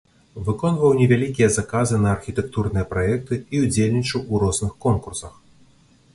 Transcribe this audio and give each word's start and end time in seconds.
Выконваў 0.45 0.95
невялікія 1.01 1.49
заказы 1.57 1.99
на 2.05 2.09
архітэктурныя 2.15 2.85
праекты 2.95 3.33
і 3.59 3.63
ўдзельнічаў 3.67 4.19
у 4.33 4.43
розных 4.47 4.75
конкурсах. 4.89 5.33